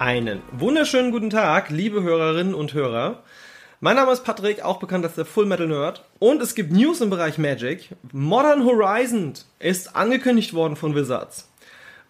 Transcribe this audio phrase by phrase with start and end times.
[0.00, 3.22] Einen wunderschönen guten Tag, liebe Hörerinnen und Hörer.
[3.80, 6.06] Mein Name ist Patrick, auch bekannt als der Full Metal Nerd.
[6.18, 7.90] Und es gibt News im Bereich Magic.
[8.10, 11.50] Modern Horizon ist angekündigt worden von Wizards.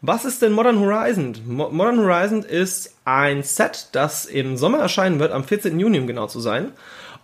[0.03, 1.35] Was ist denn Modern Horizon?
[1.45, 5.81] Mo Modern Horizon ist ein Set, das im Sommer erscheinen wird, am 14.
[5.81, 6.71] Juni, um genau zu sein.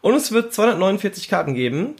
[0.01, 1.95] Und es wird 249 Karten geben.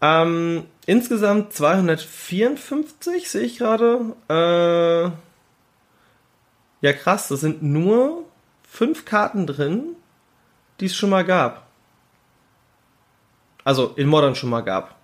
[0.00, 4.14] Ähm, insgesamt 254, sehe ich gerade.
[4.30, 5.27] Äh,
[6.80, 8.24] ja, krass, das sind nur
[8.68, 9.96] fünf Karten drin,
[10.80, 11.66] die es schon mal gab.
[13.64, 14.94] Also in Modern schon mal gab.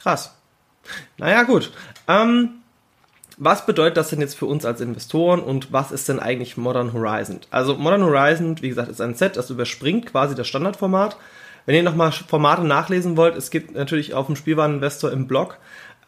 [0.00, 0.34] Krass.
[1.18, 1.72] Naja, gut.
[2.06, 2.62] Ähm,
[3.38, 6.92] was bedeutet das denn jetzt für uns als Investoren und was ist denn eigentlich Modern
[6.92, 7.40] Horizon?
[7.50, 11.16] Also Modern Horizon, wie gesagt, ist ein Set, das überspringt quasi das Standardformat.
[11.66, 15.58] Wenn ihr nochmal Formate nachlesen wollt, es gibt natürlich auf dem Spielwareninvestor im Blog,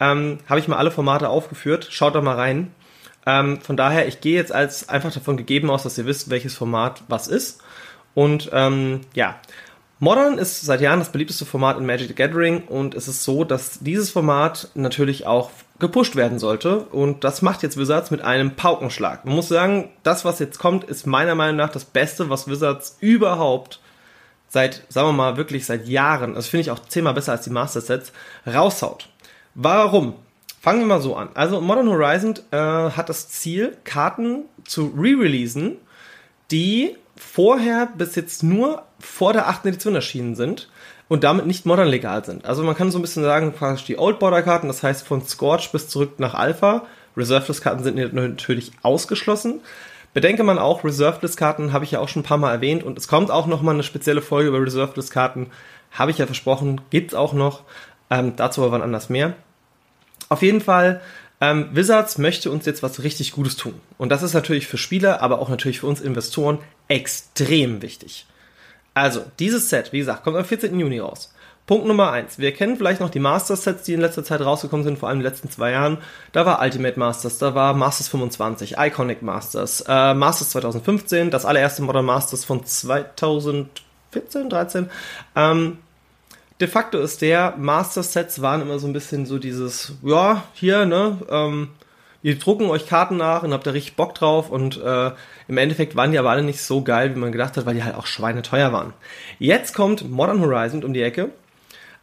[0.00, 1.88] ähm, habe ich mal alle Formate aufgeführt.
[1.90, 2.72] Schaut da mal rein.
[3.26, 6.54] Ähm, von daher, ich gehe jetzt als einfach davon gegeben aus, dass ihr wisst, welches
[6.54, 7.60] Format was ist.
[8.14, 9.36] Und ähm, ja,
[10.00, 13.42] Modern ist seit Jahren das beliebteste Format in Magic the Gathering und es ist so,
[13.42, 15.50] dass dieses Format natürlich auch
[15.80, 19.24] gepusht werden sollte und das macht jetzt Wizards mit einem Paukenschlag.
[19.24, 22.96] Man muss sagen, das, was jetzt kommt, ist meiner Meinung nach das Beste, was Wizards
[23.00, 23.80] überhaupt
[24.46, 27.50] seit, sagen wir mal, wirklich seit Jahren, das finde ich auch zehnmal besser als die
[27.50, 28.12] Master Sets,
[28.46, 29.08] raushaut.
[29.54, 30.14] Warum?
[30.60, 31.28] Fangen wir mal so an.
[31.34, 35.76] Also Modern Horizon äh, hat das Ziel, Karten zu re-releasen,
[36.50, 40.68] die vorher bis jetzt nur vor der achten Edition erschienen sind
[41.08, 42.44] und damit nicht modern legal sind.
[42.44, 45.24] Also man kann so ein bisschen sagen, praktisch die Old Border Karten, das heißt von
[45.24, 46.86] Scorch bis zurück nach Alpha.
[47.16, 49.60] Reserveless Karten sind natürlich ausgeschlossen.
[50.14, 52.98] Bedenke man auch, Reserveless Karten habe ich ja auch schon ein paar Mal erwähnt und
[52.98, 55.50] es kommt auch noch mal eine spezielle Folge über Reserveless Karten.
[55.90, 57.62] Habe ich ja versprochen, gibt's auch noch.
[58.10, 59.34] Ähm, dazu aber wann anders mehr.
[60.28, 61.00] Auf jeden Fall,
[61.40, 63.74] ähm, Wizards möchte uns jetzt was richtig Gutes tun.
[63.96, 66.58] Und das ist natürlich für Spieler, aber auch natürlich für uns Investoren
[66.88, 68.26] extrem wichtig.
[68.94, 70.78] Also, dieses Set, wie gesagt, kommt am 14.
[70.78, 71.32] Juni raus.
[71.68, 72.38] Punkt Nummer eins.
[72.38, 75.22] Wir kennen vielleicht noch die Masters-Sets, die in letzter Zeit rausgekommen sind, vor allem in
[75.22, 75.98] den letzten zwei Jahren.
[76.32, 81.82] Da war Ultimate Masters, da war Masters 25, Iconic Masters, äh, Masters 2015, das allererste
[81.82, 84.90] Modern Masters von 2014, 13.
[85.36, 85.76] Ähm,
[86.60, 91.18] de facto ist der, Master-Sets waren immer so ein bisschen so dieses, ja, hier, ne,
[91.30, 91.68] ähm,
[92.22, 95.12] ihr drucken euch Karten nach und habt da richtig Bock drauf und äh,
[95.46, 97.84] im Endeffekt waren die aber alle nicht so geil, wie man gedacht hat, weil die
[97.84, 98.92] halt auch schweineteuer waren.
[99.38, 101.30] Jetzt kommt Modern Horizon um die Ecke.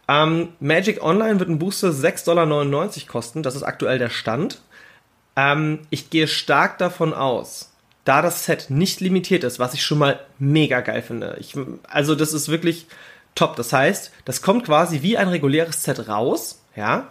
[0.07, 4.61] Ähm, Magic Online wird ein Booster 6,99 Dollar kosten, das ist aktuell der Stand.
[5.35, 7.73] Ähm, ich gehe stark davon aus,
[8.05, 11.35] da das Set nicht limitiert ist, was ich schon mal mega geil finde.
[11.39, 11.55] Ich,
[11.89, 12.87] also das ist wirklich
[13.35, 13.55] top.
[13.55, 17.09] Das heißt, das kommt quasi wie ein reguläres Set raus, ja,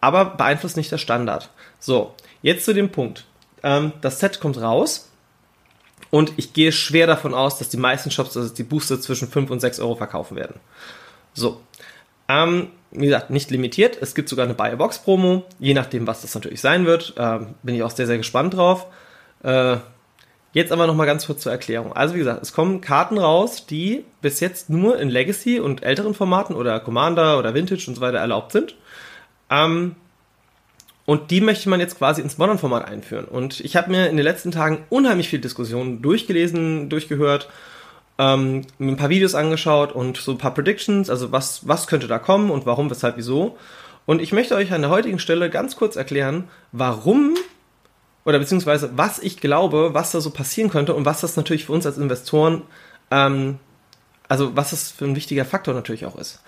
[0.00, 1.50] aber beeinflusst nicht der Standard.
[1.80, 3.24] So, jetzt zu dem Punkt.
[3.62, 5.08] Ähm, das Set kommt raus
[6.10, 9.50] und ich gehe schwer davon aus, dass die meisten Shops also die Booster zwischen 5
[9.50, 10.60] und 6 Euro verkaufen werden.
[11.34, 11.60] So.
[12.28, 13.96] Ähm, wie gesagt, nicht limitiert.
[14.00, 17.14] Es gibt sogar eine Buy-a-Box-Promo, je nachdem, was das natürlich sein wird.
[17.16, 18.86] Ähm, bin ich auch sehr, sehr gespannt drauf.
[19.42, 19.78] Äh,
[20.52, 21.94] Jetzt aber nochmal ganz kurz zur Erklärung.
[21.94, 26.14] Also wie gesagt, es kommen Karten raus, die bis jetzt nur in Legacy und älteren
[26.14, 28.74] Formaten oder Commander oder Vintage und so weiter erlaubt sind.
[29.48, 29.96] Ähm,
[31.04, 33.24] und die möchte man jetzt quasi ins Modern-Format einführen.
[33.24, 37.48] Und ich habe mir in den letzten Tagen unheimlich viel Diskussionen durchgelesen, durchgehört,
[38.18, 42.06] ähm, mir ein paar Videos angeschaut und so ein paar Predictions, also was, was könnte
[42.06, 43.56] da kommen und warum, weshalb, wieso.
[44.04, 47.34] Und ich möchte euch an der heutigen Stelle ganz kurz erklären, warum
[48.24, 51.72] oder beziehungsweise was ich glaube, was da so passieren könnte und was das natürlich für
[51.72, 52.62] uns als Investoren,
[53.10, 53.58] ähm,
[54.28, 56.40] also was das für ein wichtiger Faktor natürlich auch ist.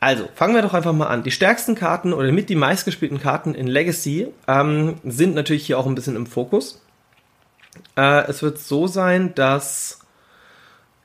[0.00, 1.22] Also, fangen wir doch einfach mal an.
[1.22, 5.86] Die stärksten Karten oder mit die meistgespielten Karten in Legacy ähm, sind natürlich hier auch
[5.86, 6.82] ein bisschen im Fokus.
[7.96, 10.00] Äh, es wird so sein, dass,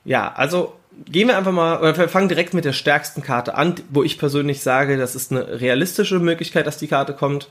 [0.04, 0.74] ja, also
[1.06, 4.18] gehen wir einfach mal, oder wir fangen direkt mit der stärksten Karte an, wo ich
[4.18, 7.48] persönlich sage, das ist eine realistische Möglichkeit, dass die Karte kommt.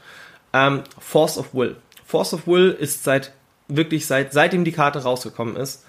[0.53, 1.77] Ähm, Force of Will.
[2.09, 3.33] Force of Will ist seit
[3.67, 5.83] wirklich seit seitdem die Karte rausgekommen ist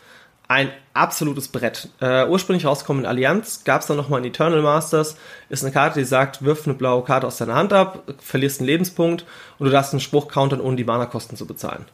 [0.49, 1.90] ein absolutes Brett.
[2.00, 5.14] Äh, ursprünglich rausgekommen in Allianz, gab es dann nochmal in Eternal Masters,
[5.49, 8.67] ist eine Karte, die sagt, wirf eine blaue Karte aus deiner Hand ab, verlierst einen
[8.67, 9.25] Lebenspunkt
[9.61, 11.84] und du darfst einen Spruch countern, ohne die Mana-Kosten zu bezahlen.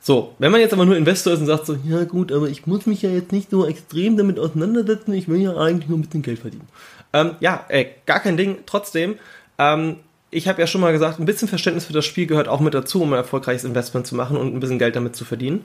[0.00, 2.66] So, wenn man jetzt aber nur Investor ist und sagt so, ja gut, aber ich
[2.66, 6.02] muss mich ja jetzt nicht so extrem damit auseinandersetzen, ich will ja eigentlich nur ein
[6.02, 6.66] bisschen Geld verdienen.
[7.12, 9.20] Ähm, ja, ey, gar kein Ding, trotzdem,
[9.56, 9.98] ähm,
[10.30, 12.74] ich habe ja schon mal gesagt, ein bisschen Verständnis für das Spiel gehört auch mit
[12.74, 15.64] dazu, um ein erfolgreiches Investment zu machen und ein bisschen Geld damit zu verdienen.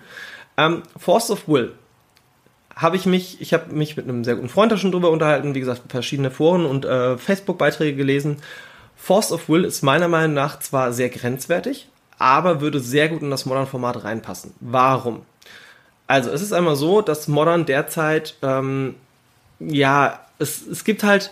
[0.57, 1.73] Ähm, Force of Will
[2.75, 5.56] habe ich mich, ich habe mich mit einem sehr guten Freund da schon drüber unterhalten,
[5.56, 8.38] wie gesagt, verschiedene Foren und äh, Facebook-Beiträge gelesen.
[8.97, 11.88] Force of Will ist meiner Meinung nach zwar sehr grenzwertig,
[12.18, 14.53] aber würde sehr gut in das Modern-Format reinpassen.
[14.59, 15.21] Warum?
[16.07, 18.95] Also, es ist einmal so, dass Modern derzeit, ähm,
[19.59, 21.31] ja, es, es gibt halt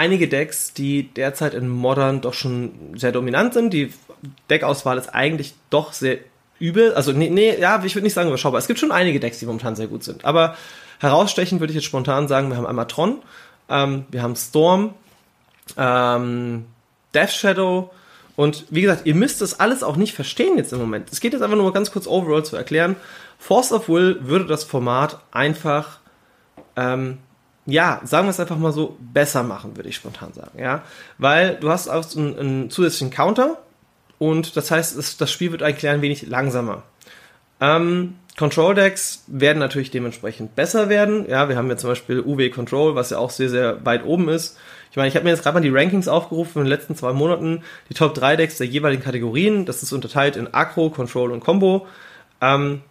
[0.00, 3.74] einige Decks, die derzeit in Modern doch schon sehr dominant sind.
[3.74, 3.92] Die
[4.48, 6.18] Deckauswahl ist eigentlich doch sehr
[6.58, 6.94] übel.
[6.94, 8.58] Also, nee, nee ja, ich würde nicht sagen überschaubar.
[8.58, 10.24] Es gibt schon einige Decks, die momentan sehr gut sind.
[10.24, 10.56] Aber
[11.00, 13.18] herausstechend würde ich jetzt spontan sagen, wir haben einmal Tron,
[13.68, 14.94] ähm, wir haben Storm,
[15.76, 16.64] ähm,
[17.14, 17.90] Death Shadow,
[18.36, 21.12] und wie gesagt, ihr müsst das alles auch nicht verstehen jetzt im Moment.
[21.12, 22.96] Es geht jetzt einfach nur mal ganz kurz overall zu erklären.
[23.38, 25.98] Force of Will würde das Format einfach
[26.74, 27.18] ähm,
[27.70, 30.82] ja, sagen wir es einfach mal so, besser machen, würde ich spontan sagen, ja.
[31.18, 33.58] Weil du hast auch einen, einen zusätzlichen Counter
[34.18, 36.82] und das heißt, es, das Spiel wird ein klein wenig langsamer.
[37.60, 41.28] Ähm, Control Decks werden natürlich dementsprechend besser werden.
[41.28, 44.28] Ja, wir haben ja zum Beispiel UW Control, was ja auch sehr, sehr weit oben
[44.28, 44.56] ist.
[44.90, 47.12] Ich meine, ich habe mir jetzt gerade mal die Rankings aufgerufen in den letzten zwei
[47.12, 49.66] Monaten, die Top 3 Decks der jeweiligen Kategorien.
[49.66, 51.86] Das ist unterteilt in Acro, Control und Combo.
[52.40, 52.82] Ähm,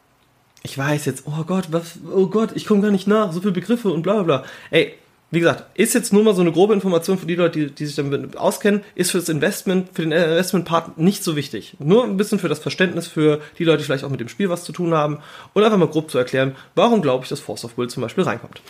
[0.64, 3.54] ich weiß jetzt, oh Gott, was, oh Gott, ich komme gar nicht nach, so viele
[3.54, 4.44] Begriffe und bla bla bla.
[4.72, 4.94] Ey,
[5.32, 7.86] wie gesagt, ist jetzt nur mal so eine grobe Information für die Leute, die, die
[7.86, 11.76] sich damit auskennen, ist für das Investment, für den Investment-Part nicht so wichtig.
[11.80, 14.50] Nur ein bisschen für das Verständnis für die Leute, die vielleicht auch mit dem Spiel
[14.50, 15.20] was zu tun haben
[15.54, 18.24] und einfach mal grob zu erklären, warum glaube ich, dass Force of Will zum Beispiel
[18.24, 18.62] reinkommt.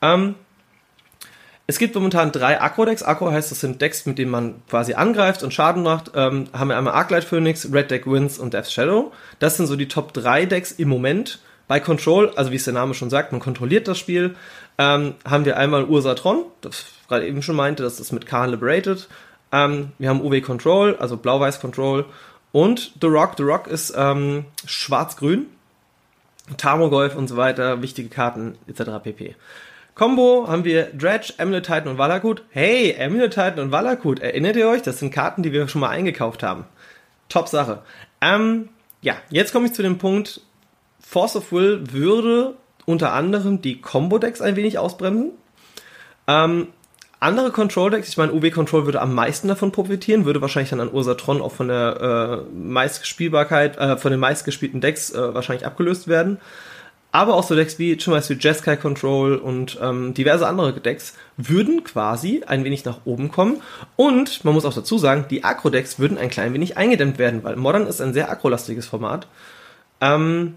[0.00, 0.36] Ähm,
[1.68, 3.02] es gibt momentan drei Akro-Decks.
[3.02, 6.12] Akro heißt, das sind Decks, mit denen man quasi angreift und Schaden macht.
[6.14, 9.12] Ähm, haben wir einmal Arclight Phoenix, Red Deck Wins und Death Shadow.
[9.40, 12.74] Das sind so die Top 3 Decks im Moment Bei Control, also wie es der
[12.74, 14.36] Name schon sagt, man kontrolliert das Spiel,
[14.78, 19.08] ähm, haben wir einmal Ursatron, das gerade eben schon meinte, das ist mit Khan Liberated.
[19.50, 22.04] Ähm, wir haben UW Control, also Blau-Weiß Control.
[22.52, 23.34] Und The Rock.
[23.36, 25.46] The Rock ist ähm, schwarz-grün.
[26.56, 29.02] Tamogolf und so weiter, wichtige Karten etc.
[29.02, 29.34] pp.
[29.96, 32.42] Combo haben wir Dredge, Amulet Titan und Valakut.
[32.50, 34.82] Hey, Amulet Titan und Valakut, erinnert ihr euch?
[34.82, 36.66] Das sind Karten, die wir schon mal eingekauft haben.
[37.30, 37.80] Top Sache.
[38.20, 38.68] Ähm,
[39.00, 40.42] ja, jetzt komme ich zu dem Punkt,
[41.00, 45.30] Force of Will würde unter anderem die Combo-Decks ein wenig ausbremsen.
[46.26, 46.68] Ähm,
[47.18, 50.92] andere Control-Decks, ich meine, UW Control würde am meisten davon profitieren, würde wahrscheinlich dann an
[50.92, 56.38] Ursatron auch von der äh, meistgespielbarkeit, äh, von den meistgespielten Decks äh, wahrscheinlich abgelöst werden.
[57.16, 61.82] Aber auch so Decks wie zum Beispiel Jeskai Control und ähm, diverse andere Decks würden
[61.82, 63.62] quasi ein wenig nach oben kommen.
[63.96, 67.56] Und man muss auch dazu sagen, die Agro-Decks würden ein klein wenig eingedämmt werden, weil
[67.56, 69.28] Modern ist ein sehr akrolastiges Format.
[70.02, 70.56] Ähm,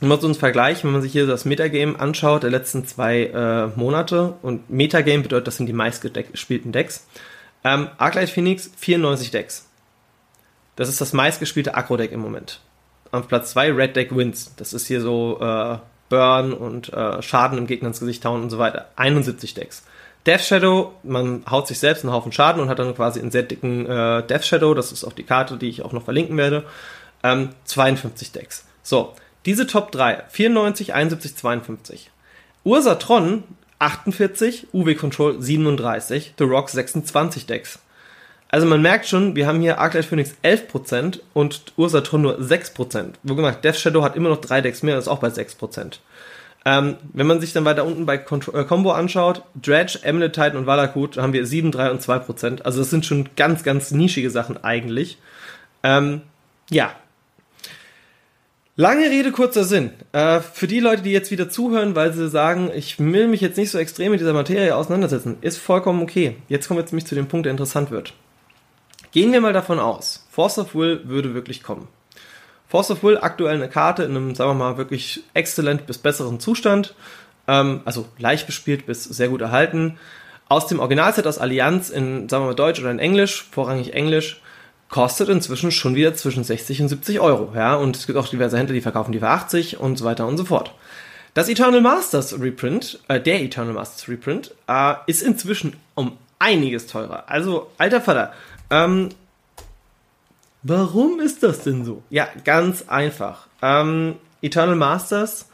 [0.00, 3.66] Mal so ein Vergleich, wenn man sich hier das Metagame anschaut, der letzten zwei äh,
[3.76, 7.04] Monate, und Metagame bedeutet, das sind die meistgespielten Decks.
[7.64, 9.66] Ähm, Arclight Phoenix, 94 Decks.
[10.76, 12.60] Das ist das meistgespielte Agro-Deck im Moment.
[13.12, 14.52] Auf Platz 2 Red Deck Wins.
[14.56, 18.50] Das ist hier so äh, Burn und äh, Schaden im Gegner ins Gesicht hauen und
[18.50, 18.88] so weiter.
[18.96, 19.84] 71 Decks.
[20.26, 23.42] Death Shadow, man haut sich selbst einen Haufen Schaden und hat dann quasi einen sehr
[23.42, 24.74] dicken äh, Death Shadow.
[24.74, 26.64] Das ist auch die Karte, die ich auch noch verlinken werde.
[27.22, 28.66] Ähm, 52 Decks.
[28.82, 29.14] So,
[29.46, 32.10] diese Top 3, 94, 71, 52.
[32.64, 33.44] Ursatron
[33.78, 37.78] 48, UW Control 37, The Rock 26 Decks.
[38.50, 43.14] Also man merkt schon, wir haben hier Arclight Phoenix 11% und Ursatron nur 6%.
[43.22, 45.98] Wo gemacht, Death Shadow hat immer noch drei Decks mehr, das ist auch bei 6%.
[46.66, 50.56] Ähm, wenn man sich dann weiter unten bei Contro äh, Combo anschaut, Dredge, Amulet Titan
[50.56, 52.62] und Valakut, haben wir 7, 3 und 2%.
[52.62, 55.16] Also das sind schon ganz, ganz nischige Sachen eigentlich.
[55.82, 56.22] Ähm,
[56.70, 56.92] ja,
[58.76, 59.90] Lange Rede, kurzer Sinn.
[60.12, 63.58] Äh, für die Leute, die jetzt wieder zuhören, weil sie sagen, ich will mich jetzt
[63.58, 66.36] nicht so extrem mit dieser Materie auseinandersetzen, ist vollkommen okay.
[66.48, 68.14] Jetzt kommen wir jetzt nämlich zu dem Punkt, der interessant wird.
[69.12, 71.88] Gehen wir mal davon aus, Force of Will würde wirklich kommen.
[72.68, 76.38] Force of Will aktuell eine Karte in einem, sagen wir mal, wirklich exzellent bis besseren
[76.38, 76.94] Zustand.
[77.48, 79.98] Ähm, also leicht bespielt bis sehr gut erhalten.
[80.48, 84.40] Aus dem Originalset aus Allianz in, sagen wir mal, Deutsch oder in Englisch, vorrangig Englisch,
[84.88, 87.52] kostet inzwischen schon wieder zwischen 60 und 70 Euro.
[87.56, 90.26] Ja, und es gibt auch diverse Händler, die verkaufen die für 80 und so weiter
[90.28, 90.72] und so fort.
[91.34, 97.24] Das Eternal Masters Reprint, äh, der Eternal Masters Reprint, äh, ist inzwischen um einiges teurer.
[97.28, 98.32] Also, alter Vater,
[98.70, 99.10] ähm,
[100.62, 102.02] warum ist das denn so?
[102.10, 103.48] Ja, ganz einfach.
[103.62, 105.48] Ähm, Eternal Masters,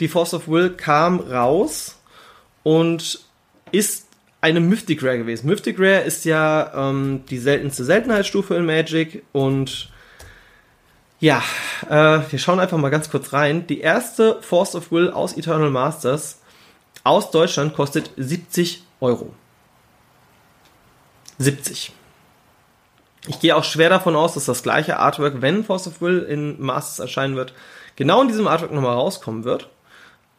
[0.00, 1.96] die Force of Will kam raus
[2.62, 3.20] und
[3.70, 4.06] ist
[4.40, 5.46] eine Mythic Rare gewesen.
[5.46, 9.90] Mythic Rare ist ja ähm, die seltenste Seltenheitsstufe in Magic und
[11.20, 11.42] ja,
[11.88, 13.66] äh, wir schauen einfach mal ganz kurz rein.
[13.66, 16.40] Die erste Force of Will aus Eternal Masters
[17.04, 19.32] aus Deutschland kostet 70 Euro.
[21.38, 21.92] 70.
[23.26, 26.60] Ich gehe auch schwer davon aus, dass das gleiche Artwork, wenn Force of Will in
[26.60, 27.54] Masters erscheinen wird,
[27.96, 29.70] genau in diesem Artwork nochmal rauskommen wird.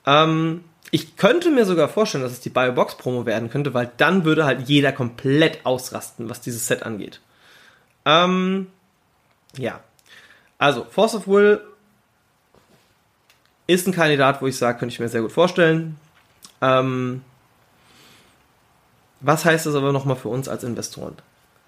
[0.05, 4.45] Ähm, ich könnte mir sogar vorstellen, dass es die Biobox-Promo werden könnte, weil dann würde
[4.45, 7.21] halt jeder komplett ausrasten, was dieses Set angeht.
[8.05, 8.67] Ähm,
[9.57, 9.79] ja.
[10.59, 11.59] Also, Force of Will
[13.67, 15.97] ist ein Kandidat, wo ich sage, könnte ich mir sehr gut vorstellen.
[16.61, 17.23] Ähm,
[19.21, 21.15] was heißt das aber nochmal für uns als Investoren?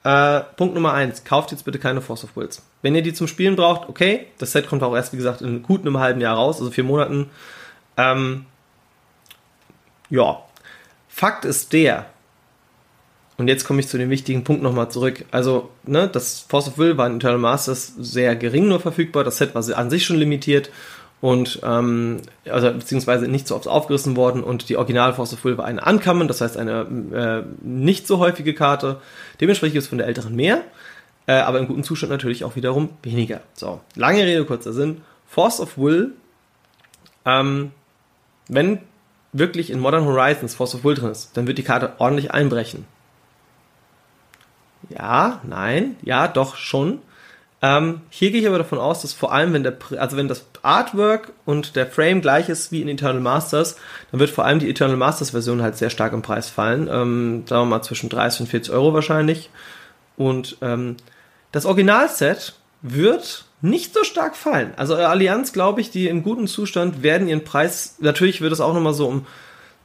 [0.07, 2.63] Äh, Punkt Nummer eins: Kauft jetzt bitte keine Force of Wills.
[2.81, 4.27] Wenn ihr die zum Spielen braucht, okay.
[4.37, 6.85] Das Set kommt auch erst, wie gesagt, in gut einem halben Jahr raus, also vier
[6.85, 7.29] Monaten.
[7.97, 8.45] Ähm,
[10.09, 10.41] ja,
[11.09, 12.05] Fakt ist der,
[13.35, 15.25] und jetzt komme ich zu dem wichtigen Punkt nochmal zurück.
[15.31, 19.25] Also, ne, das Force of Will war in Eternal Masters sehr gering nur verfügbar.
[19.25, 20.71] Das Set war an sich schon limitiert
[21.19, 25.57] und ähm, also beziehungsweise nicht so oft aufgerissen worden und die Original Force of Will
[25.57, 26.81] war eine Uncommon, das heißt eine
[27.13, 29.01] äh, nicht so häufige Karte.
[29.41, 30.61] Dementsprechend ist es von der älteren mehr,
[31.25, 33.41] äh, aber im guten Zustand natürlich auch wiederum weniger.
[33.53, 35.01] So, lange Rede, kurzer Sinn.
[35.27, 36.13] Force of Will,
[37.25, 37.71] ähm,
[38.47, 38.79] wenn
[39.33, 42.85] wirklich in Modern Horizons Force of Will drin ist, dann wird die Karte ordentlich einbrechen.
[44.89, 46.99] Ja, nein, ja, doch schon.
[47.61, 50.45] Ähm, hier gehe ich aber davon aus, dass vor allem, wenn der, also wenn das
[50.61, 53.77] Artwork und der Frame gleich ist wie in Eternal Masters,
[54.11, 56.87] dann wird vor allem die Eternal Masters Version halt sehr stark im Preis fallen.
[56.87, 59.49] Ähm, sagen wir mal zwischen 30 und 40 Euro wahrscheinlich.
[60.17, 60.97] Und ähm,
[61.51, 64.73] das Originalset wird nicht so stark fallen.
[64.77, 68.73] Also Allianz, glaube ich, die im guten Zustand werden ihren Preis, natürlich wird es auch
[68.73, 69.25] nochmal so um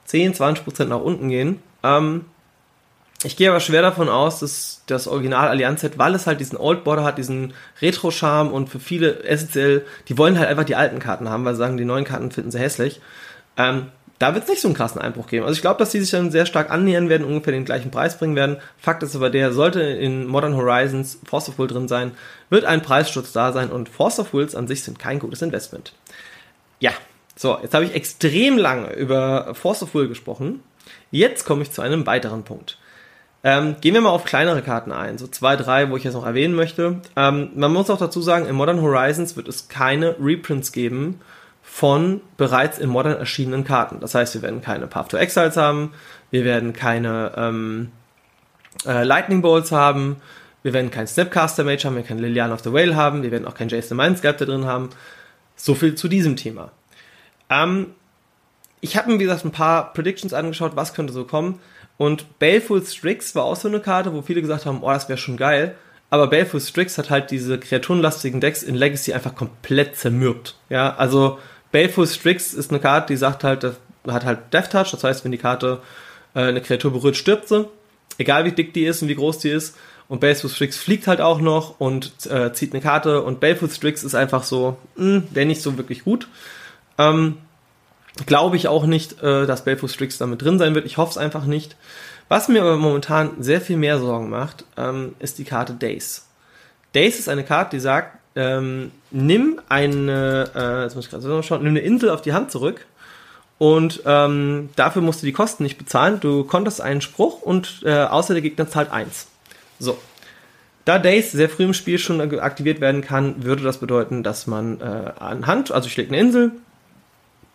[0.05, 1.63] 10, 20 Prozent nach unten gehen.
[1.83, 2.27] Ähm,
[3.25, 6.59] Ich gehe aber schwer davon aus, dass das Original Allianz Set, weil es halt diesen
[6.59, 10.99] Old Border hat, diesen Retro-Charme und für viele essentiell, die wollen halt einfach die alten
[10.99, 13.01] Karten haben, weil sie sagen, die neuen Karten finden sie hässlich.
[13.57, 13.89] Ähm,
[14.19, 15.45] da wird es nicht so einen krassen Einbruch geben.
[15.45, 18.19] Also ich glaube, dass die sich dann sehr stark annähern werden, ungefähr den gleichen Preis
[18.19, 18.59] bringen werden.
[18.79, 22.13] Fakt ist aber der, sollte in Modern Horizons Force of Will drin sein,
[22.49, 25.93] wird ein Preissturz da sein und Force of Wills an sich sind kein gutes Investment.
[26.79, 26.93] Ja,
[27.35, 30.63] so, jetzt habe ich extrem lange über Force of Will gesprochen.
[31.11, 32.79] Jetzt komme ich zu einem weiteren Punkt.
[33.45, 36.27] Ähm, gehen wir mal auf kleinere Karten ein, so zwei, drei, wo ich jetzt noch
[36.27, 37.01] erwähnen möchte.
[37.17, 41.21] Ähm, man muss auch dazu sagen, in Modern Horizons wird es keine Reprints geben
[41.63, 43.99] von bereits in Modern erschienenen Karten.
[43.99, 45.93] Das heißt, wir werden keine Path to Exiles haben,
[46.31, 47.91] wir werden keine ähm,
[48.87, 50.17] äh, Lightning Bolts haben,
[50.63, 53.33] wir werden keinen Snapcaster Mage haben, wir werden keinen Liliana of the Whale haben, wir
[53.33, 54.91] werden auch keinen Jason Mindsculptor drin haben.
[55.57, 56.71] So viel zu diesem Thema.
[57.51, 57.89] Ähm,
[58.81, 61.59] ich habe mir, wie gesagt, ein paar Predictions angeschaut, was könnte so kommen.
[62.03, 65.19] Und Baleful Strix war auch so eine Karte, wo viele gesagt haben, oh, das wäre
[65.19, 65.77] schon geil.
[66.11, 70.57] Aber Baleful Strix hat halt diese kreaturenlastigen Decks in Legacy einfach komplett zermürbt.
[70.69, 71.39] Ja, also
[71.71, 75.31] Baleful Strix ist eine Karte, die sagt halt, hat halt Death Touch, das heißt, wenn
[75.31, 75.81] die Karte
[76.35, 77.69] äh, eine Kreatur berührt, stirbt sie.
[78.19, 79.79] Egal wie dick die ist und wie groß die ist.
[80.09, 83.23] Und Baleful Strix fliegt halt auch noch und äh, zieht eine Karte.
[83.23, 86.27] Und Baleful Strix ist einfach so, mh, der nicht so wirklich gut.
[86.99, 87.37] Ähm,
[88.27, 90.87] Glaube ich auch nicht, äh, dass Baleful Strix damit drin sein wird.
[90.87, 91.77] Ich hoffe es einfach nicht.
[92.29, 96.27] Was mir aber momentan sehr viel mehr Sorgen macht, ähm, ist die Karte Days.
[96.95, 101.63] Days ist eine Karte, die sagt, ähm, nimm eine, äh, jetzt muss ich gerade schauen,
[101.63, 102.87] nimm eine Insel auf die Hand zurück
[103.59, 106.21] und ähm, dafür musst du die Kosten nicht bezahlen.
[106.21, 109.29] Du konntest einen Spruch und äh, außer der Gegner zahlt eins.
[109.79, 109.99] So.
[110.85, 114.81] Da Days sehr früh im Spiel schon aktiviert werden kann, würde das bedeuten, dass man
[114.81, 116.53] äh, anhand, also ich lege eine Insel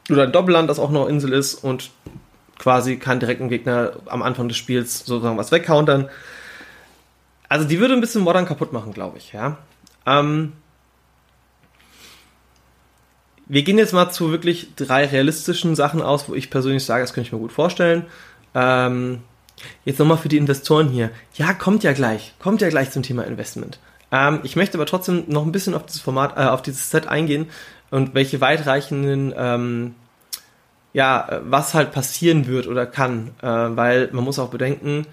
[0.10, 1.92] oder ein Doppelland, das auch noch Insel ist und
[2.58, 6.10] quasi kann direkt ein Gegner am Anfang des Spiels sozusagen was wegcountern.
[7.50, 9.58] Also die würde ein bisschen Modern kaputt machen, glaube ich, ja.
[10.06, 10.54] Ähm,
[13.46, 17.14] wir gehen jetzt mal zu wirklich drei realistischen Sachen aus, wo ich persönlich sage, das
[17.14, 18.06] könnte ich mir gut vorstellen.
[18.54, 19.22] Ähm,
[19.86, 21.12] jetzt nochmal für die Investoren hier.
[21.36, 22.34] Ja, kommt ja gleich.
[22.40, 23.80] Kommt ja gleich zum Thema Investment.
[24.12, 27.08] Ähm, ich möchte aber trotzdem noch ein bisschen auf dieses Format, äh, auf dieses Set
[27.08, 27.48] eingehen
[27.92, 29.96] und welche weitreichenden, ähm,
[30.94, 33.32] ja, was halt passieren wird oder kann.
[33.42, 35.06] Äh, weil man muss auch bedenken,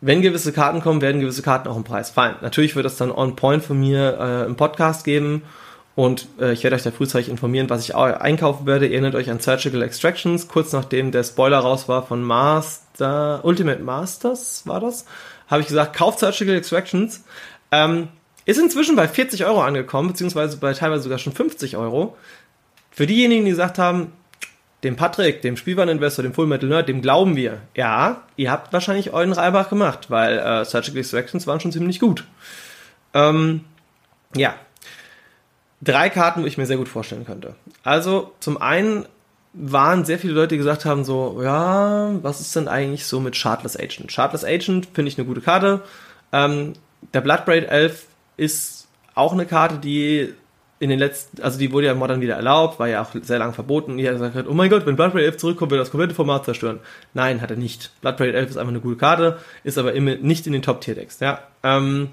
[0.00, 2.34] wenn gewisse Karten kommen, werden gewisse Karten auch im Preis fallen.
[2.42, 5.42] Natürlich wird es dann on point von mir äh, im Podcast geben
[5.94, 8.86] und äh, ich werde euch da frühzeitig informieren, was ich einkaufen werde.
[8.86, 13.82] Ihr erinnert euch an Surgical Extractions, kurz nachdem der Spoiler raus war von Master, Ultimate
[13.82, 15.04] Masters war das,
[15.48, 17.24] habe ich gesagt, kauft Surgical Extractions.
[17.70, 18.08] Ähm,
[18.44, 22.16] ist inzwischen bei 40 Euro angekommen, beziehungsweise bei teilweise sogar schon 50 Euro.
[22.90, 24.12] Für diejenigen, die gesagt haben,
[24.82, 27.60] dem Patrick, dem Spielwareninvestor, dem Full Metal Nerd, dem glauben wir.
[27.76, 32.24] Ja, ihr habt wahrscheinlich euren Reibach gemacht, weil äh, Surgical Extractions waren schon ziemlich gut.
[33.14, 33.64] Ähm,
[34.34, 34.56] ja,
[35.80, 37.54] drei Karten, wo ich mir sehr gut vorstellen könnte.
[37.84, 39.06] Also zum einen
[39.52, 43.36] waren sehr viele Leute, die gesagt haben so, ja, was ist denn eigentlich so mit
[43.36, 44.10] Shardless Agent?
[44.10, 45.82] Shardless Agent finde ich eine gute Karte.
[46.32, 46.72] Ähm,
[47.12, 48.06] der Bloodbraid Elf
[48.42, 50.34] ist auch eine Karte, die
[50.78, 53.52] in den letzten, also die wurde ja Modern wieder erlaubt, war ja auch sehr lange
[53.52, 53.98] verboten.
[53.98, 56.80] Jeder hat, oh mein Gott, wenn Bloodbraid 11 zurückkommt, wird das komplette Format zerstören.
[57.14, 57.92] Nein, hat er nicht.
[58.00, 61.20] Bloodbraid 11 ist einfach eine gute Karte, ist aber immer nicht in den Top-Tier-Decks.
[61.20, 61.40] Ja.
[61.62, 62.08] Ähm,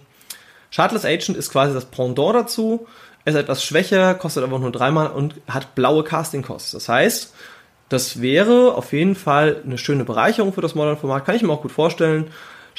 [0.70, 2.86] Shardless Agent ist quasi das Pendant dazu
[3.30, 6.72] ist etwas schwächer, kostet aber nur dreimal und hat blaue Casting-Costs.
[6.72, 7.34] Das heißt,
[7.90, 11.62] das wäre auf jeden Fall eine schöne Bereicherung für das Modern-Format, kann ich mir auch
[11.62, 12.28] gut vorstellen.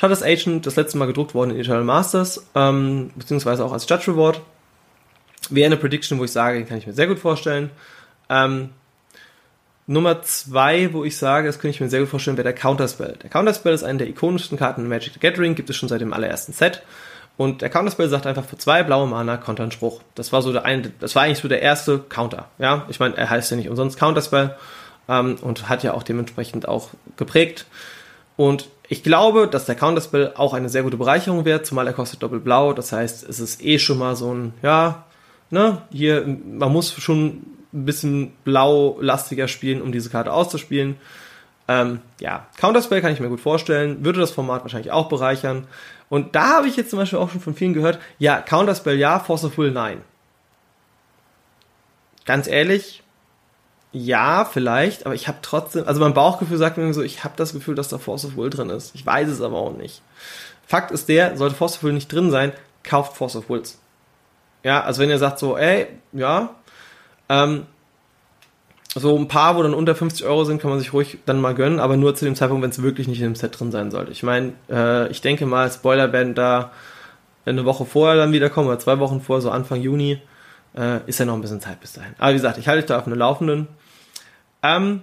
[0.00, 4.10] Shutters Agent, das letzte Mal gedruckt worden in Eternal Masters, ähm, beziehungsweise auch als Judge
[4.10, 4.40] Reward.
[5.50, 7.70] Wäre eine Prediction, wo ich sage, den kann ich mir sehr gut vorstellen.
[8.30, 8.70] Ähm,
[9.86, 13.18] Nummer zwei, wo ich sage, das könnte ich mir sehr gut vorstellen, wäre der Counterspell.
[13.22, 16.00] Der Counterspell ist eine der ikonischsten Karten in Magic the Gathering, gibt es schon seit
[16.00, 16.80] dem allerersten Set.
[17.36, 20.00] Und der Counterspell sagt einfach für zwei blaue Mana Counter einen Spruch.
[20.14, 22.48] Das war so der eine, das war eigentlich so der erste Counter.
[22.58, 24.56] Ja, ich meine, er heißt ja nicht umsonst Counterspell
[25.10, 27.66] ähm, und hat ja auch dementsprechend auch geprägt.
[28.38, 32.24] Und ich glaube, dass der Counterspell auch eine sehr gute Bereicherung wird, zumal er kostet
[32.24, 32.72] doppelt blau.
[32.72, 35.04] Das heißt, es ist eh schon mal so ein, ja,
[35.48, 37.26] ne, hier, man muss schon
[37.72, 40.96] ein bisschen blau-lastiger spielen, um diese Karte auszuspielen.
[41.68, 45.68] Ähm, ja, Counterspell kann ich mir gut vorstellen, würde das Format wahrscheinlich auch bereichern.
[46.08, 49.20] Und da habe ich jetzt zum Beispiel auch schon von vielen gehört, ja, Counterspell ja,
[49.20, 50.00] Force of Will nein.
[52.24, 53.04] Ganz ehrlich,
[53.92, 57.52] ja, vielleicht, aber ich habe trotzdem, also mein Bauchgefühl sagt mir so, ich habe das
[57.52, 58.94] Gefühl, dass da Force of Will drin ist.
[58.94, 60.02] Ich weiß es aber auch nicht.
[60.66, 62.52] Fakt ist der, sollte Force of Will nicht drin sein,
[62.84, 63.80] kauft Force of Wills.
[64.62, 66.54] Ja, also wenn ihr sagt so, ey, ja,
[67.28, 67.66] ähm,
[68.94, 71.54] so ein paar, wo dann unter 50 Euro sind, kann man sich ruhig dann mal
[71.54, 73.90] gönnen, aber nur zu dem Zeitpunkt, wenn es wirklich nicht in dem Set drin sein
[73.90, 74.12] sollte.
[74.12, 76.72] Ich meine, äh, ich denke mal, Spoiler werden da
[77.46, 80.20] eine Woche vorher dann wiederkommen oder zwei Wochen vorher, so Anfang Juni.
[80.76, 82.14] Äh, ist ja noch ein bisschen Zeit bis dahin.
[82.18, 83.68] Aber wie gesagt, ich halte dich da auf eine Laufenden.
[84.62, 85.02] Ähm,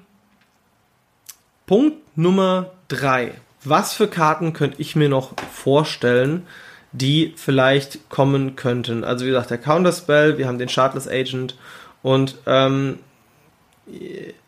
[1.65, 3.33] Punkt Nummer drei.
[3.63, 6.47] Was für Karten könnte ich mir noch vorstellen,
[6.93, 9.03] die vielleicht kommen könnten?
[9.03, 11.57] Also wie gesagt, der Counterspell, wir haben den Shardless Agent
[12.01, 12.99] und ähm,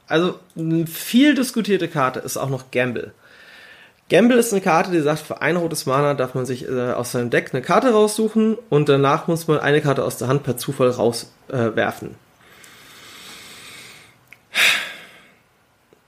[0.08, 3.13] also eine viel diskutierte Karte ist auch noch Gamble.
[4.10, 7.12] Gamble ist eine Karte, die sagt, für ein rotes Mana darf man sich äh, aus
[7.12, 10.58] seinem Deck eine Karte raussuchen und danach muss man eine Karte aus der Hand per
[10.58, 12.10] Zufall rauswerfen.
[12.10, 12.13] Äh,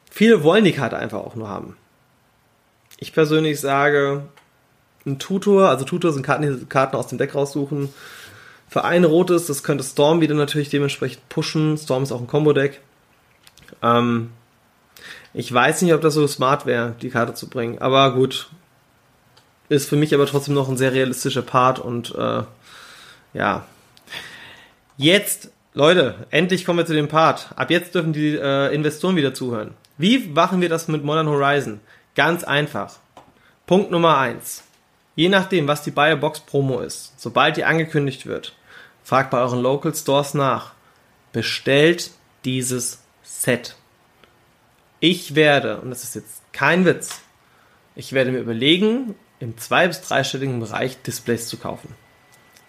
[0.10, 1.78] Viele wollen die Karte einfach auch nur haben.
[2.98, 4.24] Ich persönlich sage,
[5.06, 7.90] ein Tutor, also Tutor sind Karten, die Karten aus dem Deck raussuchen.
[8.68, 11.78] Für ein rotes, das könnte Storm wieder natürlich dementsprechend pushen.
[11.78, 12.82] Storm ist auch ein Combo-Deck.
[13.82, 14.30] Ähm,
[15.34, 17.80] ich weiß nicht, ob das so smart wäre, die Karte zu bringen.
[17.80, 18.50] Aber gut.
[19.70, 22.44] Ist für mich aber trotzdem noch ein sehr realistischer Part und äh,
[23.34, 23.66] ja.
[24.98, 27.50] Jetzt, Leute, endlich kommen wir zu dem Part.
[27.56, 29.74] Ab jetzt dürfen die äh, Investoren wieder zuhören.
[29.98, 31.80] Wie machen wir das mit Modern Horizon?
[32.16, 32.98] Ganz einfach.
[33.66, 34.64] Punkt Nummer eins.
[35.16, 38.54] Je nachdem, was die Buyer Box Promo ist, sobald die angekündigt wird,
[39.04, 40.74] fragt bei euren Local Stores nach.
[41.32, 42.12] Bestellt
[42.44, 43.76] dieses Set.
[45.02, 47.22] Ich werde, und das ist jetzt kein Witz,
[47.96, 51.94] ich werde mir überlegen, im zwei- bis dreistelligen Bereich Displays zu kaufen.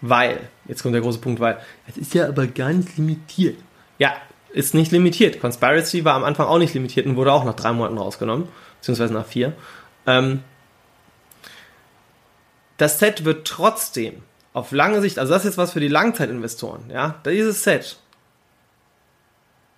[0.01, 3.57] Weil, jetzt kommt der große Punkt, weil, es ist ja aber ganz limitiert.
[3.99, 4.15] Ja,
[4.49, 5.39] ist nicht limitiert.
[5.39, 8.47] Conspiracy war am Anfang auch nicht limitiert und wurde auch nach drei Monaten rausgenommen,
[8.79, 9.53] beziehungsweise nach vier.
[10.07, 10.43] Ähm,
[12.77, 16.89] das Set wird trotzdem auf lange Sicht, also das ist jetzt was für die Langzeitinvestoren,
[16.89, 17.97] ja, dieses Set,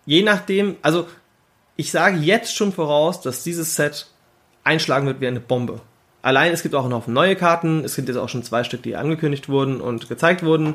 [0.05, 1.07] je nachdem, also
[1.75, 4.07] ich sage jetzt schon voraus, dass dieses Set
[4.63, 5.81] einschlagen wird wie eine Bombe.
[6.21, 7.83] Allein, es gibt auch noch neue Karten.
[7.85, 10.73] Es gibt jetzt auch schon zwei Stück, die angekündigt wurden und gezeigt wurden.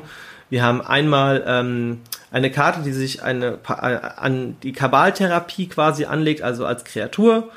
[0.49, 6.41] Wir haben einmal ähm, eine Karte, die sich eine, äh, an die Kabaltherapie quasi anlegt,
[6.41, 7.49] also als Kreatur.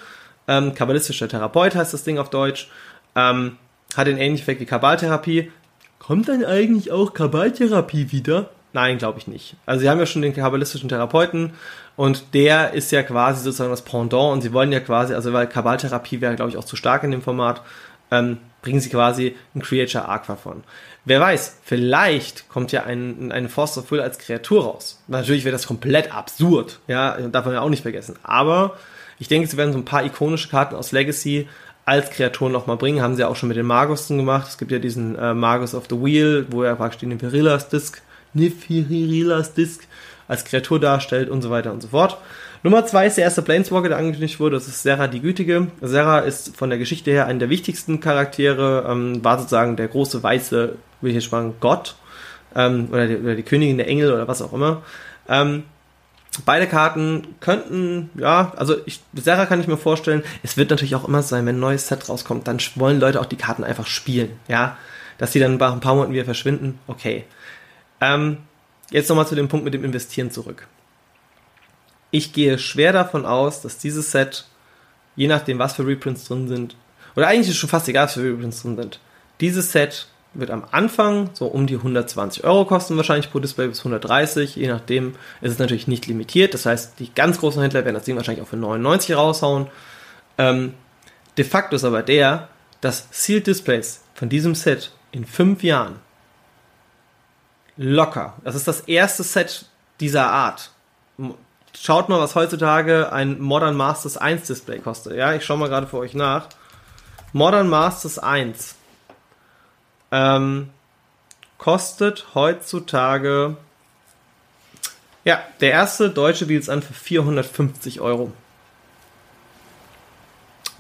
[0.49, 2.69] Ähm, kabbalistischer Therapeut heißt das Ding auf Deutsch.
[3.15, 3.59] Ähm,
[3.97, 5.53] hat den ähnlichen Effekt wie Kabaltherapie.
[6.01, 8.51] Kommt dann eigentlich auch Kabaltherapie wieder?
[8.73, 9.55] Nein, glaube ich nicht.
[9.67, 11.53] Also sie haben ja schon den kabbalistischen Therapeuten
[11.97, 15.47] und der ist ja quasi sozusagen das Pendant und sie wollen ja quasi, also weil
[15.47, 17.63] Kabbaltherapie wäre glaube ich auch zu stark in dem Format,
[18.11, 20.65] ähm, bringen sie quasi ein Creature Arc davon.
[21.05, 25.03] Wer weiß, vielleicht kommt ja ein, ein Force of Will als Kreatur raus.
[25.07, 28.17] Natürlich wäre das komplett absurd, ja, darf man ja auch nicht vergessen.
[28.23, 28.77] Aber
[29.19, 31.47] ich denke, sie werden so ein paar ikonische Karten aus Legacy
[31.85, 33.03] als Kreaturen nochmal bringen.
[33.03, 34.49] Haben sie auch schon mit den Magusten gemacht.
[34.49, 38.01] Es gibt ja diesen äh, Magus of the Wheel, wo er praktisch den Virillas Disc
[38.33, 39.87] Nifirilas Disc
[40.29, 42.19] als Kreatur darstellt und so weiter und so fort.
[42.63, 44.57] Nummer zwei ist der erste Planeswalker, der angekündigt wurde.
[44.57, 45.67] Das ist Serra die Gütige.
[45.83, 50.23] Serra ist von der Geschichte her einer der wichtigsten Charaktere, ähm, war sozusagen der große
[50.23, 51.97] weiße, will ich jetzt sagen, Gott
[52.55, 54.83] ähm, oder, die, oder die Königin der Engel oder was auch immer.
[55.29, 55.65] Ähm,
[56.45, 60.23] beide Karten könnten, ja, also ich, Serra kann ich mir vorstellen.
[60.43, 63.27] Es wird natürlich auch immer sein, wenn ein neues Set rauskommt, dann wollen Leute auch
[63.27, 64.77] die Karten einfach spielen, ja.
[65.19, 67.25] Dass sie dann nach ein paar Monaten wieder verschwinden, okay.
[68.01, 68.39] Ähm,
[68.91, 70.67] jetzt nochmal zu dem Punkt mit dem Investieren zurück.
[72.11, 74.45] Ich gehe schwer davon aus, dass dieses Set,
[75.17, 76.77] je nachdem, was für Reprints drin sind,
[77.17, 79.01] oder eigentlich ist es schon fast egal, was für Reprints drin sind,
[79.41, 83.81] dieses Set wird am Anfang so um die 120 Euro kosten, wahrscheinlich pro Display bis
[83.81, 86.55] 130, je nachdem ist es natürlich nicht limitiert.
[86.55, 89.69] Das heißt, die ganz großen Händler werden das Ding wahrscheinlich auch für 99 raushauen.
[90.39, 90.75] Ähm,
[91.37, 92.49] de facto ist aber der,
[92.81, 96.01] dass Sealed Displays von diesem Set in fünf Jahren
[97.77, 98.35] Locker.
[98.45, 99.67] Das ist das erste Set
[100.01, 100.71] dieser Art.
[101.77, 105.15] Schaut mal, was heutzutage ein Modern Masters 1 Display kostet.
[105.17, 106.49] Ja, ich schaue mal gerade für euch nach.
[107.33, 108.77] Modern Masters 1
[110.13, 110.71] ähm,
[111.59, 113.57] kostet heutzutage
[115.25, 118.33] ja, der erste deutsche bietet es an für 450 Euro.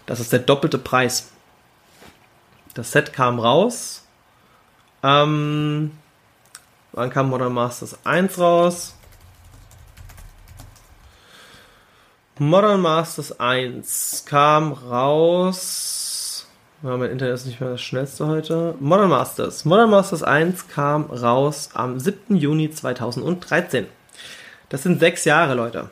[0.04, 1.30] Das ist der doppelte Preis.
[2.74, 4.06] Das Set kam raus.
[5.02, 5.92] Ähm,
[6.96, 8.94] Wann kam Modern Masters 1 raus?
[12.38, 16.46] Modern Masters 1 kam raus.
[16.84, 18.76] Ja, mein Internet ist nicht mehr das schnellste heute.
[18.78, 19.64] Modern Masters.
[19.64, 22.36] Modern Masters 1 kam raus am 7.
[22.36, 23.88] Juni 2013.
[24.68, 25.90] Das sind sechs Jahre, Leute.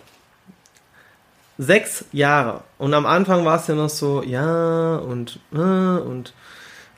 [1.59, 2.63] Sechs Jahre.
[2.79, 6.33] Und am Anfang war es ja noch so, ja, und, äh, und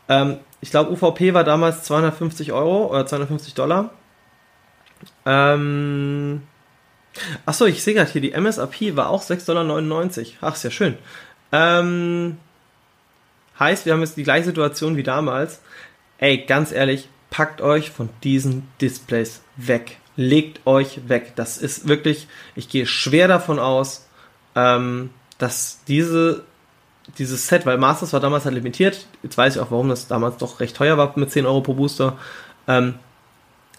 [0.08, 3.90] ähm, ich glaube, UVP war damals 250 Euro oder 250 Dollar.
[5.26, 6.42] Ähm,
[7.46, 10.38] Achso, ich sehe gerade hier, die MSRP war auch 6,99 Dollar.
[10.40, 10.98] Ach, ist ja schön.
[11.52, 12.38] Ähm,
[13.58, 15.60] heißt, wir haben jetzt die gleiche Situation wie damals.
[16.18, 19.98] Ey, ganz ehrlich, packt euch von diesen Displays weg.
[20.16, 21.32] Legt euch weg.
[21.36, 24.08] Das ist wirklich, ich gehe schwer davon aus,
[24.54, 26.44] ähm, dass diese,
[27.18, 30.38] dieses Set, weil Masters war damals halt limitiert, jetzt weiß ich auch, warum das damals
[30.38, 32.18] doch recht teuer war mit 10 Euro pro Booster.
[32.66, 32.94] Ähm,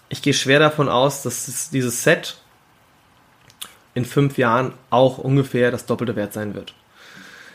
[0.08, 2.36] ich gehe schwer davon aus, dass es, dieses Set
[3.94, 6.74] in fünf Jahren auch ungefähr das doppelte Wert sein wird.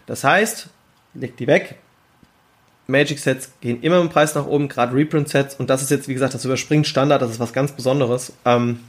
[0.06, 0.68] Das heißt,
[1.14, 1.78] legt die weg.
[2.88, 5.56] Magic Sets gehen immer im Preis nach oben, gerade Reprint Sets.
[5.56, 8.34] Und das ist jetzt, wie gesagt, das überspringt Standard, das ist was ganz Besonderes.
[8.44, 8.80] Ähm,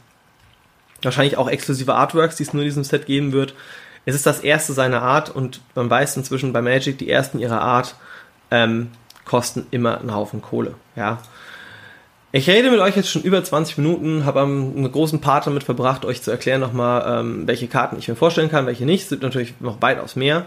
[1.02, 3.54] wahrscheinlich auch exklusive Artworks, die es nur in diesem Set geben wird.
[4.04, 7.60] Es ist das erste seiner Art und man weiß inzwischen bei Magic, die ersten ihrer
[7.60, 7.94] Art
[8.50, 8.90] ähm,
[9.24, 10.74] kosten immer einen Haufen Kohle.
[10.96, 11.18] Ja.
[12.34, 16.04] Ich rede mit euch jetzt schon über 20 Minuten, habe einen großen Part damit verbracht,
[16.06, 19.02] euch zu erklären nochmal, ähm, welche Karten ich mir vorstellen kann, welche nicht.
[19.02, 20.46] Es sind natürlich noch weitaus mehr.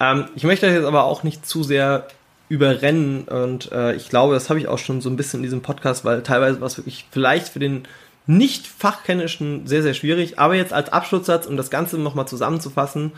[0.00, 2.08] Ähm, ich möchte euch jetzt aber auch nicht zu sehr
[2.48, 5.60] überrennen und äh, ich glaube, das habe ich auch schon so ein bisschen in diesem
[5.60, 7.86] Podcast, weil teilweise war es wirklich vielleicht für den
[8.28, 10.38] nicht fachkennischen sehr, sehr schwierig.
[10.38, 13.12] Aber jetzt als Abschlusssatz, um das Ganze nochmal zusammenzufassen,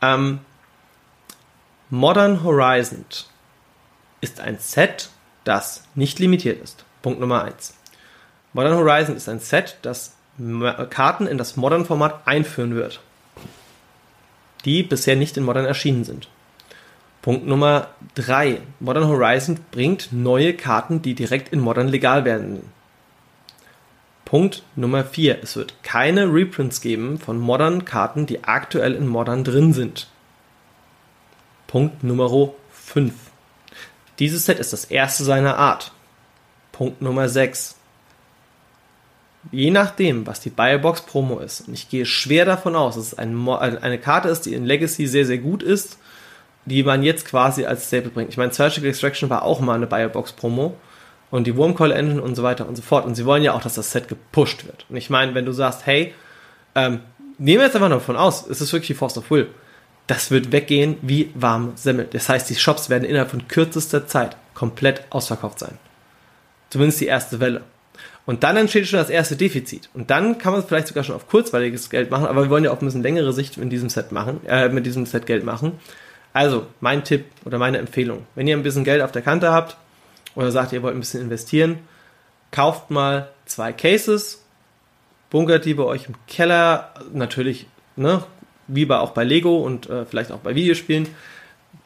[0.00, 0.40] ähm,
[1.90, 3.04] Modern Horizon
[4.20, 5.10] ist ein Set,
[5.44, 6.84] das nicht limitiert ist.
[7.02, 7.74] Punkt Nummer 1.
[8.54, 10.16] Modern Horizon ist ein Set, das
[10.90, 13.00] Karten in das Modern-Format einführen wird,
[14.64, 16.28] die bisher nicht in Modern erschienen sind.
[17.20, 18.60] Punkt Nummer 3.
[18.80, 22.62] Modern Horizon bringt neue Karten, die direkt in Modern legal werden.
[24.26, 25.38] Punkt Nummer 4.
[25.42, 30.08] Es wird keine Reprints geben von Modern Karten, die aktuell in Modern drin sind.
[31.68, 33.14] Punkt Nummer 5.
[34.18, 35.92] Dieses Set ist das erste seiner Art.
[36.72, 37.76] Punkt Nummer 6.
[39.52, 43.14] Je nachdem, was die Biobox Promo ist, und ich gehe schwer davon aus, dass es
[43.18, 45.98] ein, eine Karte ist, die in Legacy sehr, sehr gut ist,
[46.64, 48.30] die man jetzt quasi als Staple bringt.
[48.30, 50.76] Ich meine, Surgical Extraction war auch mal eine Biobox Promo
[51.30, 53.04] und die Wormcoil Engine und so weiter und so fort.
[53.04, 54.86] Und sie wollen ja auch, dass das Set gepusht wird.
[54.88, 56.14] Und ich meine, wenn du sagst, hey,
[56.74, 57.00] ähm,
[57.38, 59.48] nehmen wir jetzt einfach nur davon aus, es ist wirklich die Force of Will,
[60.06, 62.08] das wird weggehen wie warm Semmel.
[62.10, 65.78] Das heißt, die Shops werden innerhalb von kürzester Zeit komplett ausverkauft sein.
[66.70, 67.62] Zumindest die erste Welle.
[68.24, 69.88] Und dann entsteht schon das erste Defizit.
[69.94, 72.64] Und dann kann man es vielleicht sogar schon auf kurzweiliges Geld machen, aber wir wollen
[72.64, 75.44] ja auf ein bisschen längere Sicht in diesem Set machen, äh, mit diesem Set Geld
[75.44, 75.72] machen.
[76.32, 78.26] Also, mein Tipp oder meine Empfehlung.
[78.34, 79.76] Wenn ihr ein bisschen Geld auf der Kante habt
[80.36, 81.80] oder sagt, ihr wollt ein bisschen investieren,
[82.52, 84.44] kauft mal zwei Cases,
[85.30, 88.22] bunkert die bei euch im Keller, natürlich, ne,
[88.68, 91.08] wie bei, auch bei Lego und äh, vielleicht auch bei Videospielen,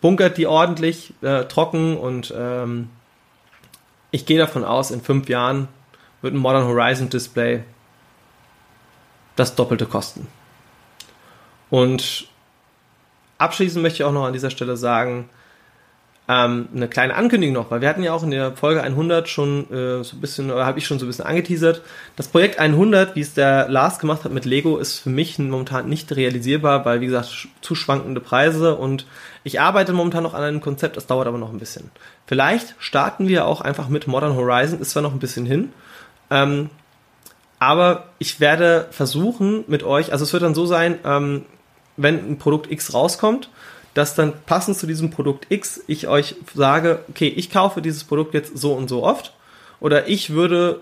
[0.00, 2.90] bunkert die ordentlich äh, trocken und ähm,
[4.10, 5.68] ich gehe davon aus, in fünf Jahren
[6.20, 7.62] wird ein Modern Horizon Display
[9.36, 10.26] das Doppelte kosten.
[11.70, 12.26] Und
[13.38, 15.30] abschließend möchte ich auch noch an dieser Stelle sagen,
[16.30, 19.64] ähm, eine kleine Ankündigung noch, weil wir hatten ja auch in der Folge 100 schon
[19.72, 21.82] äh, so ein bisschen, oder habe ich schon so ein bisschen angeteasert.
[22.14, 25.88] Das Projekt 100, wie es der Lars gemacht hat mit Lego, ist für mich momentan
[25.88, 29.06] nicht realisierbar, weil, wie gesagt, zu schwankende Preise und
[29.42, 31.90] ich arbeite momentan noch an einem Konzept, das dauert aber noch ein bisschen.
[32.26, 35.72] Vielleicht starten wir auch einfach mit Modern Horizon, ist zwar noch ein bisschen hin,
[36.30, 36.70] ähm,
[37.58, 41.44] aber ich werde versuchen mit euch, also es wird dann so sein, ähm,
[41.96, 43.50] wenn ein Produkt X rauskommt,
[44.00, 48.32] dass dann passend zu diesem Produkt X ich euch sage, okay, ich kaufe dieses Produkt
[48.32, 49.34] jetzt so und so oft
[49.78, 50.80] oder ich würde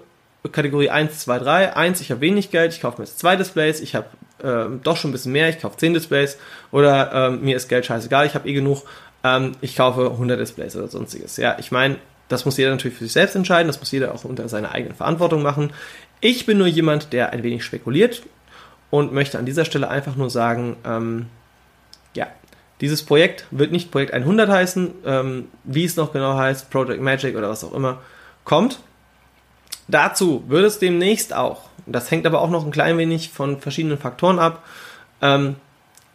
[0.52, 3.80] Kategorie 1, 2, 3, 1, ich habe wenig Geld, ich kaufe mir jetzt zwei Displays,
[3.80, 4.06] ich habe
[4.40, 6.38] ähm, doch schon ein bisschen mehr, ich kaufe 10 Displays
[6.70, 8.84] oder ähm, mir ist Geld scheißegal, ich habe eh genug,
[9.24, 11.38] ähm, ich kaufe 100 Displays oder sonstiges.
[11.38, 11.96] Ja, ich meine,
[12.28, 14.94] das muss jeder natürlich für sich selbst entscheiden, das muss jeder auch unter seiner eigenen
[14.94, 15.72] Verantwortung machen.
[16.20, 18.22] Ich bin nur jemand, der ein wenig spekuliert
[18.90, 21.26] und möchte an dieser Stelle einfach nur sagen, ähm,
[22.14, 22.28] ja,
[22.80, 27.36] dieses Projekt wird nicht Projekt 100 heißen, ähm, wie es noch genau heißt, Project Magic
[27.36, 27.98] oder was auch immer,
[28.44, 28.80] kommt.
[29.88, 33.98] Dazu wird es demnächst auch, das hängt aber auch noch ein klein wenig von verschiedenen
[33.98, 34.62] Faktoren ab,
[35.22, 35.56] ähm,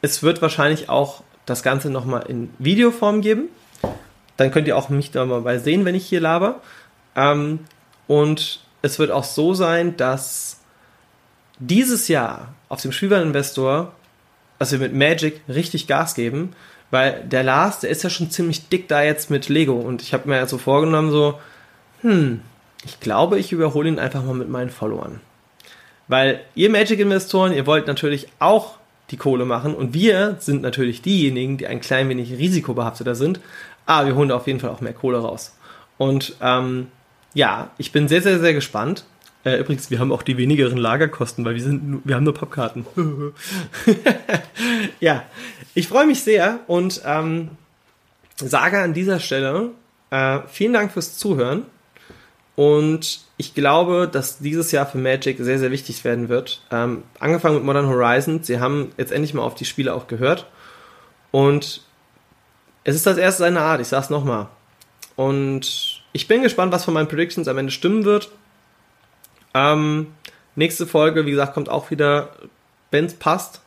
[0.02, 3.50] es wird wahrscheinlich auch das Ganze nochmal in Videoform geben.
[4.38, 6.62] Dann könnt ihr auch mich da mal sehen, wenn ich hier laber.
[7.16, 7.60] Ähm,
[8.08, 10.60] und es wird auch so sein, dass
[11.60, 13.94] dieses Jahr auf dem Spielwareninvestor,
[14.60, 16.54] dass wir mit Magic richtig Gas geben,
[16.92, 20.14] weil der Lars, der ist ja schon ziemlich dick da jetzt mit Lego und ich
[20.14, 21.40] habe mir ja so vorgenommen, so,
[22.02, 22.42] hm,
[22.86, 25.20] ich glaube, ich überhole ihn einfach mal mit meinen Followern.
[26.08, 28.76] Weil ihr Magic-Investoren, ihr wollt natürlich auch
[29.10, 33.40] die Kohle machen und wir sind natürlich diejenigen, die ein klein wenig risikobehafteter sind,
[33.86, 35.56] aber wir holen da auf jeden Fall auch mehr Kohle raus.
[35.98, 36.88] Und ähm,
[37.34, 39.06] ja, ich bin sehr, sehr, sehr gespannt
[39.46, 42.86] Äh, übrigens, wir haben auch die wenigeren Lagerkosten, weil wir sind, wir haben nur Pappkarten.
[45.00, 45.24] ja,
[45.74, 47.50] ich freue mich sehr und ähm,
[48.38, 49.72] sage an dieser Stelle
[50.12, 51.66] äh, vielen Dank fürs Zuhören.
[52.56, 56.62] Und ich glaube, dass dieses Jahr für Magic sehr, sehr wichtig werden wird.
[56.72, 58.46] Ähm, angefangen mit Modern Horizons.
[58.46, 60.46] Sie haben jetzt endlich mal auf die Spiele auch gehört.
[61.32, 61.82] Und
[62.84, 64.48] es ist das erste seiner Art, ich sag's nochmal.
[65.16, 68.30] Und ich bin gespannt, was von meinen Predictions am Ende stimmen wird.
[69.54, 70.14] Ähm,
[70.56, 72.30] nächste Folge, wie gesagt, kommt auch wieder,
[72.92, 73.62] wenn es passt.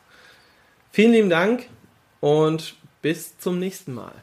[0.91, 1.67] Vielen lieben Dank
[2.19, 4.13] und bis zum nächsten Mal.